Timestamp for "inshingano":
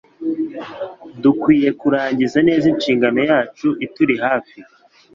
2.73-3.19